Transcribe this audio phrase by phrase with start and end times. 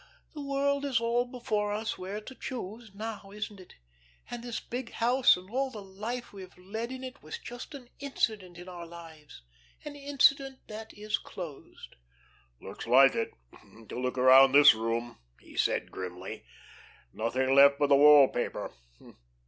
[0.33, 3.75] 'The world is all before us where to choose,' now, isn't it?
[4.31, 7.75] And this big house and all the life we have led in it was just
[7.75, 9.43] an incident in our lives
[9.85, 11.97] an incident that is closed."
[12.59, 13.29] "Looks like it,
[13.89, 16.45] to look around this room," he said, grimly.
[17.13, 18.73] "Nothing left but the wall paper.